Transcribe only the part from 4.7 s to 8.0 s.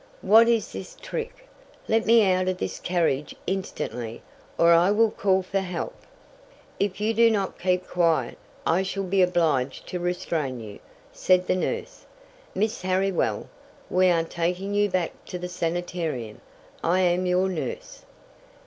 I will call for help!" "If you do not keep